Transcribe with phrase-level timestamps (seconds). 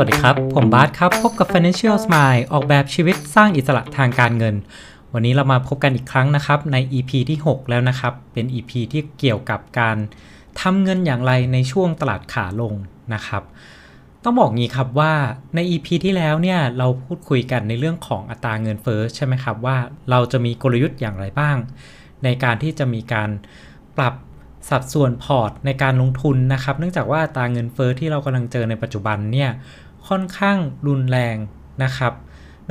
[0.00, 4.54] สวัสดีครับ ผมบาสครับ พบกับ Financial Smile ออกแบบชีวิตสร้างอิสระทางการเงิน
[5.12, 9.96] วันนี้เรามาพบกันอีกครั้งนะครับ ใน EP ที่ 6 แล้วนะครับ เป็น EP ที่เกี่ยวกับการ
[10.60, 12.74] ทำเงินอย่างไรในช่วงตลาดขาลง
[13.14, 13.42] นะครับ
[14.24, 15.12] ต้องบอกงี้ครับว่า
[15.54, 19.76] ใน EP ที่แล้วเนี่ยเราพูดคุยกันในเรื่องของอัตราเงินเฟ้อใช่ไหมครับว่า
[20.10, 21.56] เราจะมีกลยุทธ์อย่างไรบ้าง
[22.24, 23.30] ในการที่จะมีการ
[23.98, 24.14] ปรับ
[24.70, 29.50] สัดส่วนพอร์ตในการลงทุนนะครับ เนื่องจากว่าอัตราเงินเฟอ้อที่เรากำลังเจอในปัจจุบันเนี่ย
[30.08, 31.36] ค่อนข้างรุนแรง
[31.82, 32.12] นะครับ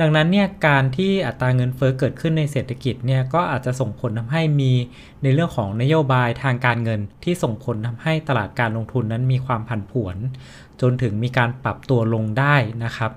[0.00, 4.72] ดังนั้นเนี่ยการที่อัตราเงินเฟอ้อเกิดขึ้นในเศรษฐกิจเนี่ยก็อาจจะส่งผลทำให้มี
[5.22, 10.16] ในเรื่องของนโยบายทางการเงินที่ส่งผลทำให้ตลาดการลงทุนนั้นมีความผันผวน
[10.80, 13.10] จนถึงมีการปรับตัวลงได้นะครับ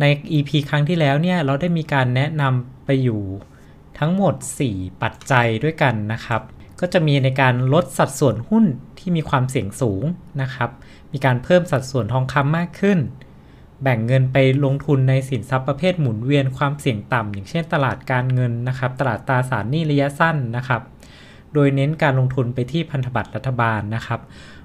[0.00, 3.22] ใน EP ครั้งที่แล้วเนี่ยเราได้มีการแนะนำไปอยู่
[3.98, 4.34] ทั้งหมด
[4.68, 6.42] 4 ปัจจัยด้วยกันนะครับ
[6.80, 8.64] ก็จะมีในการลดสัดส่วนหุ้น
[8.98, 10.04] ที่มีความเสี่ยงสูง
[10.42, 10.70] นะครับ
[11.12, 12.98] มีการเพิ่มสัดส่วนทองคำมากขึ้น
[13.82, 20.82] แบ่งเงินไปลงทุนในสินทรัพย์ประเภทหมุนเวียนความเสี่ยงต่ำ อย่างเช่นตลาดการเงินนะครับ ตลาดตราสารหนี้ระยะสั้นนะครับ
[21.54, 24.20] โดยเน้นการลงทุนไปที่พันธบัตรรัฐบาลนะครับ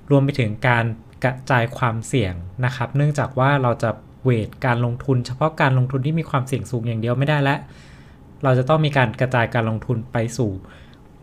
[0.09, 0.85] รวมไปถึงการ
[1.23, 2.33] กระจายความเสี่ยง
[2.65, 3.89] นะครับ เนื่องจากว่าเราจะ
[4.23, 7.55] เวทการลงทุน เฉพาะการลงทุนที่มีความเสี่ยงสูงอย่างเดียวไม่ได้และ
[8.43, 10.51] เราจะต้องมีการกระจายการลงทุนไปสู่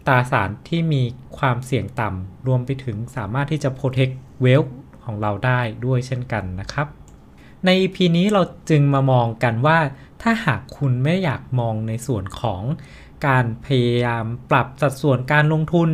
[0.06, 1.02] ตราสารที่มี
[1.38, 4.70] ความเสี่ยงต่ำรวมไปถึงสามารถที่จะ protect wealth
[5.04, 6.86] ของเราได้ด้วยเช่นกันนะครับ
[7.64, 9.78] ใน EP นี้เราจึงมามองกันว่า
[10.22, 12.62] ถ้าหากคุณไม่อยากมองในส่วนของ
[13.26, 15.90] การพยายามปรับสัดส่วนการลงทุน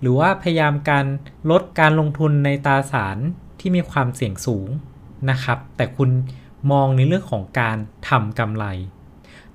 [0.00, 1.06] หรือว่าพยายามการ
[1.50, 3.18] ลดการลงทุนในตราสาร
[3.60, 4.68] ที่มีความเสี่ยงสูง
[5.30, 6.10] นะครับ แต่คุณ
[6.72, 7.76] มองในเรื่องของการ
[8.08, 8.66] ทำกำไร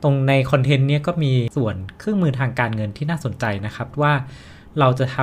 [0.03, 4.13] ตรงในคอนเทนต์นี้ก็มีส่วนเครื่องมือทางการเงินที่น่าสนใจนะครับว่า
[4.80, 5.17] เราจะท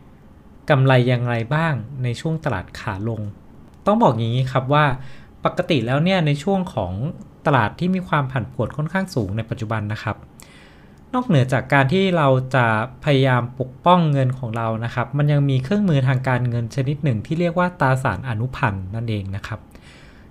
[0.00, 3.20] ำกำไรอย่างไรบ้างในช่วงตลาดขาลง
[3.86, 4.84] ต้องบอกอย่างนี้ครับว่า
[5.46, 6.92] ปกติแล้วเนี่ยในช่วงของ
[7.46, 10.16] ตลาดที่มีความผันผวนค่อนข้างสูงในปัจจุบันนะครับ
[11.14, 12.66] นอกเหนือจากการที่เราจะ
[13.04, 19.60] พยายามปกป้องเงินของเรานะครับ มันยังมีเครื่องมือทางการเงินชนิดหนึ่งที่เรียกว่าตราสารอนุพันธ์นั่นเองนะครับ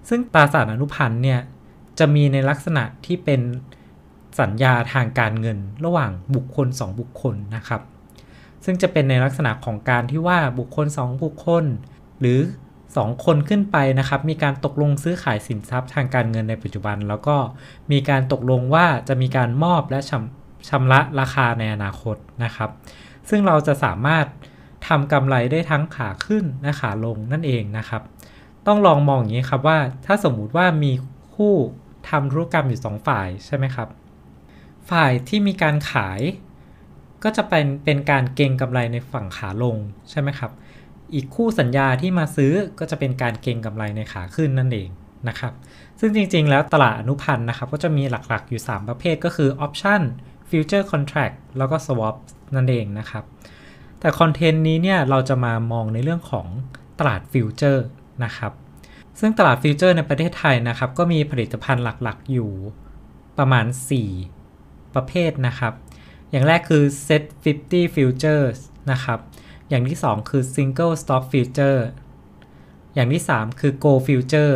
[0.10, 1.40] ซึ่งตราสารอนุพันธ์เนี่ย
[2.00, 3.42] จะมีในลักษณะที่เป็น
[4.40, 7.82] สัญญาทางการเงินระหว่างบุคคล 2 บุคคลนะครับ
[8.66, 11.66] ซึ่งจะเป็นในลักษณะของการที่ว่าบุคคล 2 บุคคล
[12.20, 12.40] หรือ
[12.94, 17.38] 2 คนขึ้นไปนะครับ มีการตกลงซื้อขายสินทรัพย์ทางการเงินในปัจจุบัน แล้วก็
[17.92, 22.70] มีการตกลงว่าจะมีการมอบและชำชำระราคาในอนาคตนะครับ
[23.30, 24.26] ซึ่งเราจะสามารถ
[24.88, 28.02] ทำกำไรได้ทั้งขาขึ้นและขาลงนั่นเองนะครับ
[28.68, 30.92] ต้องลองมองอย่างนี้ครับว่าถ้าสมมุติว่ามี
[31.34, 31.56] คู่
[32.10, 33.90] ทำธุรกรรมอยู่ 2 ฝ่ายใช่ไหมครับ
[34.90, 36.20] ฝ่ายที่มีการขาย
[37.24, 39.76] ก็จะเป็นเป็นการเก็งกำไรในฝั่งขาลง
[40.10, 40.52] ใช่ไหมครับ
[41.14, 44.90] อีกคู่สัญญาที่มาซื้อก็จะเป็นการเก็งกำไรในขาขึ้นนั่นเอง
[45.28, 45.54] นะครับ
[46.00, 50.02] ซึ่งจริงๆ แล้วตลาดอนุพันธ์นะครับ ก็จะมีหลักๆอยู่ 3 ประเภทก็คือ option
[50.50, 52.16] future contract แล้วก็ swap
[52.56, 53.24] นั่นเองนะครับ
[54.00, 56.48] แต่คอนเทนต์นี้เนี่ยเราจะมามองในเรื่องของ
[57.00, 57.86] ตลาด future
[58.24, 58.52] นะครับ
[59.20, 62.52] ซึ่งตลาด future ในประเทศไทยนะครับ ก็มีผลิตภัณฑ์หลักๆ อยู่
[63.38, 63.66] ประมาณ
[64.30, 65.74] 4 ประเภทนะครับ
[66.32, 67.24] อย่างแรกคือ SET
[67.62, 68.60] 50 futures
[68.92, 69.20] นะครับ
[69.70, 71.80] อย่างที่ 2 คือ single stock future
[72.96, 74.56] อย่างที่ 3 คือ gold future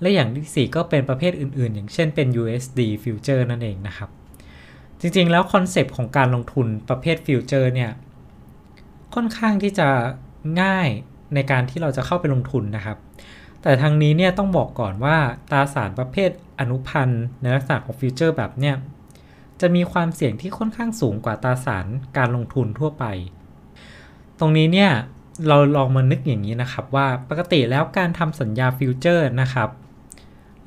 [0.00, 4.10] และอย่างที่ 4 ก็เป็นประเภทอื่น ๆ อย่างเช่นเป็น USD future นั่นเองนะครับ
[5.00, 7.92] จริง ๆ แล้วคอนเซปต์ของการลงทุนประเภท future เนี่ย
[9.14, 9.88] ค่อนข้างที่จะ
[10.62, 10.88] ง่าย
[11.34, 12.98] ในการที่เราจะเข้าไปลงทุนนะครับ
[13.62, 15.16] แต่ทางนี้เนี่ยต้องบอกก่อนว่า
[15.50, 18.76] ตราสารประเภทอนุพันธ์ในลักษณะของ future แบบเนี่ย
[19.60, 21.86] จะมีความเสี่ยงที่ค่อนข้างสูงกว่าตราสาร
[22.16, 23.04] การลงทุนทั่วไป
[24.40, 24.90] ตรงนี้เนี่ย
[25.48, 29.68] เราลองมานึกอย่างนี้นะครับว่าปกติแล้วการทำสัญญา future นะครับ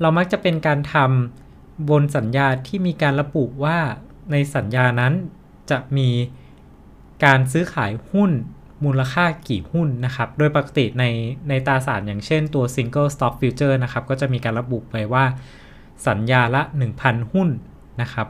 [0.00, 3.78] เรามักจะเป็นการทำบนสัญญาที่มีการระบุว่า
[4.32, 5.12] ในสัญญานั้น
[5.70, 6.08] จะมี
[7.24, 8.30] การซื้อขายหุ้น
[8.84, 11.04] มูลค่ากี่หุ้นนะครับ โดยปกติใน
[11.48, 15.24] ในตราสารอย่างเช่นตัว Single Stock Future นะครับ ก็จะมีการระบุไว้ว่า
[16.08, 16.62] สัญญาละ
[16.96, 17.48] 1,000 หุ้น
[18.02, 18.28] นะครับ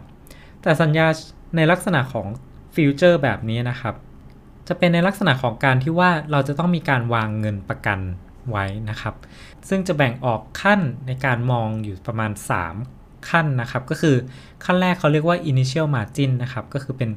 [0.63, 1.07] แต่สัญญา
[1.57, 2.27] ในลักษณะของ
[2.75, 3.95] ฟิวเจอร์แบบนี้นะครับ
[4.73, 7.99] จะเป็นในลักษณะของการที่ว่าเราจะต้องมีการวางเงินประกัน
[8.51, 9.15] ไว้นะครับ
[9.69, 12.33] ซึ่งจะแบ่งออกขั้นในการมองอยู่ประมาณ
[12.81, 14.17] 3 ขั้นนะครับ ก็คือ
[14.65, 17.11] ขั้นแรกเขาเรียกว่า initial margin นะครับ ก็คือเป็น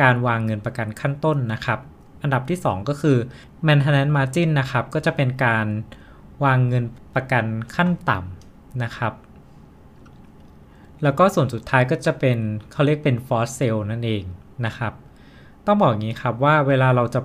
[0.00, 1.78] การวางเงินประกันขั้นต้นนะครับ
[2.22, 3.16] อันดับที่ 2 ก็คือ
[3.66, 5.66] maintenance margin นะครับ ก็จะเป็นการ
[6.44, 7.44] วางเงินประกัน
[7.74, 9.12] ขั้นต่ำนะครับ
[11.02, 12.38] แล้วก็ส่วนสุดท้ายก็จะเป็น
[12.72, 14.24] เขาเรียกเป็นฟอสเซลนั่นเอง
[14.66, 14.92] นะครับ
[15.70, 17.20] ต้องบอกอย่างนี้ครับว่าเวลาเราจะ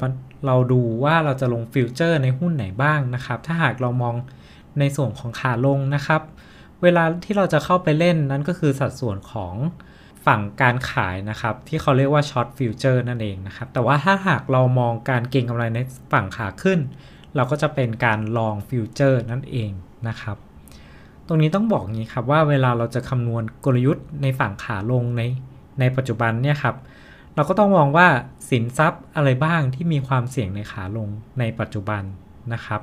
[0.48, 4.16] เราดูว่าเราจะลง future ในหุ้นไหนบ้างนะครับ ถ้าหากเรามอง
[4.80, 6.22] ในส่วนของขาลงนะครับ
[6.84, 9.56] เวลาที่เราจะเข้าไปเล่นนั้นก็คือสัดส่วนของ
[10.26, 15.80] ฝั่งการขายนะครับ ที่เขาเรียกว่า short future นั่นเองนะครับ แต่ว่าถ้าหากเรามองการเก็งกำไรใน
[16.14, 16.80] ฝั่งขาขึ้น
[17.36, 19.72] เราก็จะเป็นการ long future นั่นเอง
[20.08, 20.38] นะครับ
[21.28, 25.22] ตรงนี้ต้องบอกงี้ครับว่าเวลาเราจะคำนวณกลยุทธ์ในฝั่งขาลงใน
[25.80, 26.76] ในปัจจุบันเนี่ยครับ
[27.36, 28.08] เราก็ต้องมองว่า
[28.50, 31.10] สินทรัพย์อะไรบ้างที่มีความเสี่ยงในขาลง
[31.40, 32.04] ในปัจจุบัน
[32.54, 32.82] นะครับ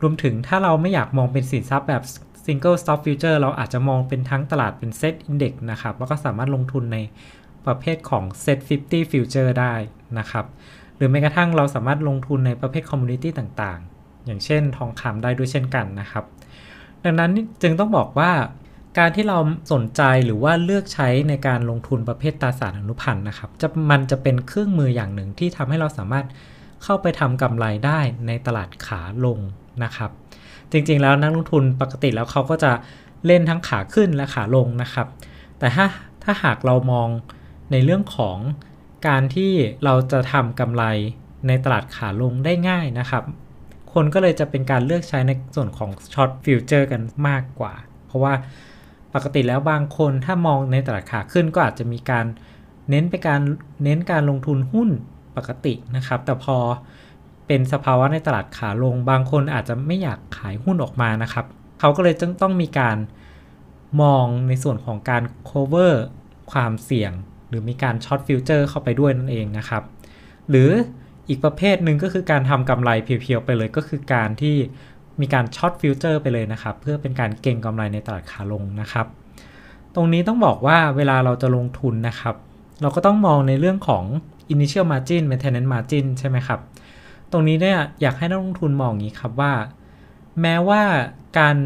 [0.00, 2.02] รวมถึงถ้าเราไม่อยากมองเป็นสินทรัพย์แบบ
[2.44, 6.98] Single Stock Future เราอาจจะมองเป็นทั้งตลาดเป็น Set Index นะครับ แล้วก็สามารถลงทุนใน
[7.66, 9.74] ประเภทของ Set 50 Future ได้
[10.18, 10.44] นะครับ
[10.96, 16.24] หรือแม้กระทั่งเราสามารถลงทุนในประเภท Community ต่างๆ อย่างเช่นทองคำได้ด้วยเช่นกันนะครับ
[17.04, 17.30] ดังนั้น
[17.62, 18.30] จึงต้องบอกว่า
[18.98, 19.38] การที่เรา
[19.72, 26.26] สนใจหรือว่าเลือกใช้ในการลงทุนประเภทตราสารอนุพันธ์นะครับจะมันจะเป็นเครื่องมืออย่างหนึ่งที่ทำให้เราสามารถ
[26.84, 29.38] เข้าไปทำกำไรได้ในตลาดขาลง
[29.84, 30.10] นะครับ
[30.72, 32.72] จริงๆแล้วนักลงทุนปกติแล้วเขาก็จะ
[33.26, 35.06] เล่นทั้งขาขึ้นและขาลงนะครับ
[35.58, 35.86] แต่ถ้า
[36.24, 37.08] ถ้าหากเรามอง
[37.72, 38.38] ในเรื่องของ
[39.08, 39.52] การที่
[39.84, 40.84] เราจะทำกำไร
[41.46, 43.24] ในตลาดขาลงได้ง่ายนะครับ
[43.92, 47.72] คนก็เลยจะเป็นการเลือกใช้ในส่วนของ short future กันมากกว่า
[48.06, 48.34] เพราะว่า
[49.16, 52.26] ปกติแล้วบางคนถ้ามองในตลาดขาขึ้นก็อาจจะมีการ
[52.90, 53.40] เน้นไปการ
[53.84, 54.88] เน้นการลงทุนหุ้น
[55.36, 56.56] ปกตินะครับ แต่พอ
[57.46, 61.46] เป็นสภาวะในตลาดขาลง บางคนอาจจะไม่อยากขายหุ้นออกมานะครับ
[61.80, 62.96] เขาก็เลยจึงต้องมีการ
[64.02, 65.92] มองในส่วนของการ cover
[66.52, 67.12] ความเสี่ยง
[67.48, 69.82] หรือมีการ short future เข้าไปด้วยนั่นเองนะครับ
[70.50, 70.70] หรือ
[71.28, 74.56] อีกประเภทหนึ่งก็คือการทำกำไรเพียวๆไปเลยก็คือการที่
[75.20, 79.06] มีการช็อตฟิวเจอร์ไปเลยนะครับ เพื่อเป็นการเก็งกำไรในตลาดขาลงนะครับ
[79.94, 82.34] ตรงนี้ต้องบอกว่าเวลาเราจะลงทุนนะครับ
[82.82, 84.04] เราก็ต้องมองในเรื่องของ
[84.52, 86.60] initial margin maintenance margin ใช่ไหมครับ
[87.32, 89.52] ตรงนี้เนี่ยอยากให้นักลงทุนมองอย่างนี้ครับว่า
[90.40, 90.82] แม้ว่า
[91.38, 91.56] การ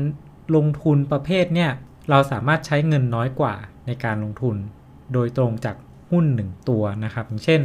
[0.57, 1.71] ลงทุนประเภทเนี่ย
[2.11, 3.55] เราสามารถใช้เงินน้อยกว่า
[3.87, 4.57] ในการลงทุน
[5.13, 5.77] โดยตรงจาก
[6.11, 7.61] หุ้น 1 ตัวนะครับ อย่างเช่น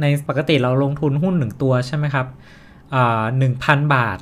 [0.00, 2.26] ในปกติเราลงทุนหุ้น 1 ตัวใช่ไหมครับ
[3.38, 4.18] หนึ่งพันบาท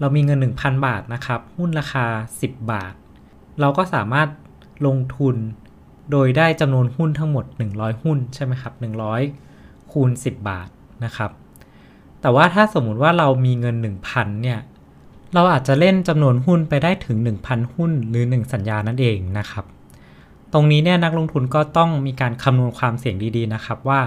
[0.00, 2.06] เรามีเงิน 1,000 บาทนะครับ หุ้นราคา
[2.40, 2.94] 10 บาท
[3.60, 4.28] เราก็สามารถ
[4.86, 5.36] ลงทุน
[6.10, 7.44] โดยได้จำนวนหุ้นทั้งหมด
[7.74, 8.74] 100 หุ้นใช่ไหมครับ
[9.28, 10.68] 100 คูณ 10 บาท
[11.04, 11.30] นะครับ
[12.20, 13.76] แต่ว่าถ้าสมมุติว่าเรามีเงิน
[14.08, 14.58] 1,000 เนี่ย
[15.34, 19.64] เราอาจจะเล่นจำนวนหุ้นไปได้ถึง 1,000 หุ้นหรือ 1 สัญญานั่นเองนะครับ
[20.52, 24.00] ตรงนี้เนี่ยนักลงทุนก็ต้องมีการคำนวณความเสี่ยงดีๆนะครับว่า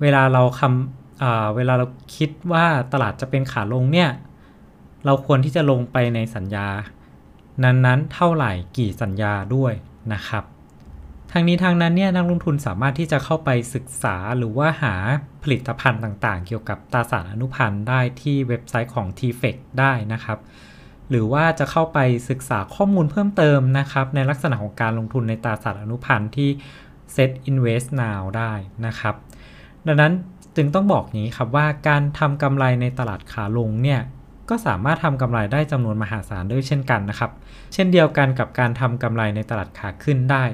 [0.00, 1.86] เวลาเราคำเวลาเรา
[2.16, 4.08] คิดว่าตลาดจะเป็นขาลงเนี่ย
[5.04, 6.68] เราควรที่จะลงไปในสัญญา
[7.64, 9.72] นั้นๆ เท่าไหร่กี่สัญญาด้วย
[10.12, 10.44] นะครับ
[11.32, 14.94] ทางนี้ทางนั้นเนี่ยนักลงทุนสามารถที่จะเข้าไปศึกษาหรือว่าหา
[15.42, 20.38] ผลิตภัณฑ์ต่างๆ เกี่ยวกับตราสารอนุพันธ์ได้ที่เว็บไซต์ของ t f e c ได้นะครับ
[21.10, 21.98] หรือว่าจะเข้าไป
[22.30, 26.50] ศึกษาข้อมูลเพิ่มเติมนะครับ ในลักษณะของการลงทุนในตราสารอนุพันธ์ที่
[27.14, 28.52] Set Invest Now ได้
[28.86, 29.14] นะครับ
[29.86, 30.12] ดังนั้น
[30.56, 34.00] จึงต้องบอกนี้ครับว่าการทำกำไรในตลาดขาลงเนี่ย
[34.50, 37.30] ก็สามารถทำกำไรได้จำนวนมหาศาลด้วยเช่นกันนะครับ
[37.74, 40.44] เช่นเดียวกันกับการทำกำไรในตลาดขาขึ้นได้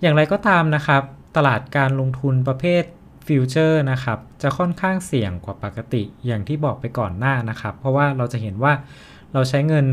[0.00, 1.02] อย่างไรก็ตามนะครับ
[1.36, 2.82] ตลาดการลงทุนประเภท
[3.26, 8.72] ฟิวเจอร์นะครับ จะค่อนข้างเสี่ยงกว่าปกติอย่างที่บอกไปก่อนหน้านะครับ เพราะว่าเราจะเห็นว่า
[9.32, 9.86] เราใช้เงิน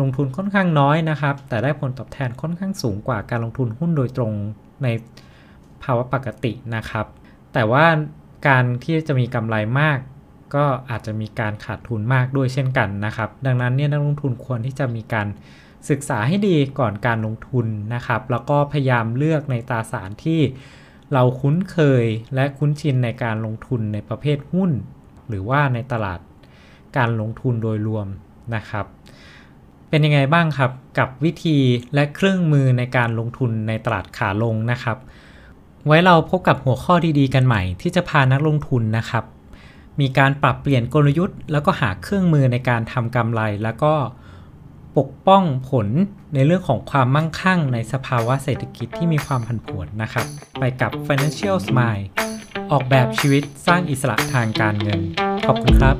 [0.00, 4.32] ลงทุนค่อนข้างน้อยนะครับ แต่ได้ผลตอบแทนค่อนข้างสูงกว่าการลงทุนหุ้นโดยตรง
[4.82, 4.88] ใน
[5.82, 7.06] ภาวะปกตินะครับ
[7.52, 7.84] แต่ว่า
[8.48, 9.98] การที่จะมีกำไรมาก
[10.54, 15.28] ก็อาจจะมีการขาดทุนมากด้วยเช่นกันนะครับ ดังนั้นเนี่ยนักลงทุนควรที่จะมีการ
[15.90, 20.40] ศึกษาให้ดีก่อนการลงทุนนะครับ แล้วก็พยายามเลือกในตราสารที่
[21.12, 24.70] เราคุ้นเคยและคุ้นชินในการลงทุนในประเภทหุ้น
[25.28, 26.20] หรือว่าในตลาด
[26.96, 28.06] การลงทุนโดยรวม
[28.54, 28.86] นะครับ
[29.88, 31.58] เป็นยังไงบ้างครับกับวิธี
[31.94, 34.98] และเครื่องมือในการลงทุนในตลาดขาลงนะครับ
[35.86, 39.24] ไว้เราพบกับหัวข้อดีๆ กันใหม่ที่จะพานักลงทุนนะครับ
[40.00, 43.94] มีการปรับเปลี่ยนกลยุทธ์ แล้วก็หาเครื่องมือในการทำกำไร แล้วก็
[44.98, 45.86] ปกป้องผล
[46.34, 50.26] ในเรื่องของความมั่งคั่ง ในสภาวะเศรษฐกิจที่มีความผันผวนนะครับ
[50.58, 52.04] ไปกับ Financial Smile
[52.72, 55.00] ออกแบบชีวิตสร้างอิสระทางการเงิน
[55.46, 55.96] ขอบคุณครับ